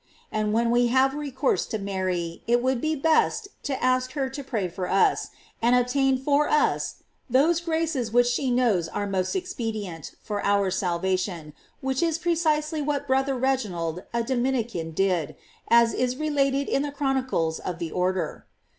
And 0.31 0.51
when 0.51 0.71
we 0.71 0.87
have 0.87 1.13
recourse 1.13 1.67
toMaiy, 1.67 2.41
it 2.47 2.63
would 2.63 2.81
be 2.81 2.95
best 2.95 3.49
to 3.61 3.83
ask 3.83 4.13
her 4.13 4.29
to 4.29 4.43
pray 4.43 4.67
for 4.67 4.89
us, 4.89 5.27
and 5.61 5.75
obtain 5.75 6.17
for 6.17 6.49
us 6.49 7.03
those 7.29 7.61
graces 7.61 8.11
which 8.11 8.25
she 8.25 8.49
knows 8.49 8.87
are 8.87 9.05
most 9.05 9.35
ex 9.35 9.53
pedient 9.53 10.15
for 10.23 10.43
our 10.43 10.71
salvation; 10.71 11.53
which 11.81 12.01
is 12.01 12.17
precisely 12.17 12.81
what 12.81 13.05
Brother 13.05 13.37
Reginald, 13.37 14.01
a 14.11 14.23
Dominican, 14.23 14.89
did, 14.89 15.35
as 15.67 15.93
is 15.93 16.17
related 16.17 16.67
in 16.67 16.81
the 16.81 16.91
chronicles 16.91 17.59
of 17.59 17.77
the 17.77 17.91
order. 17.91 18.47